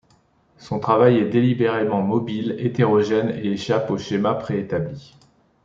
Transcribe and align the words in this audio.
Son 0.57 0.79
travail 0.79 1.17
est 1.19 1.29
délibérément 1.29 2.01
mobile, 2.01 2.55
hétérogène 2.57 3.29
et 3.37 3.51
échappe 3.51 3.91
aux 3.91 3.99
schémas 3.99 4.33
préétablis. 4.33 5.13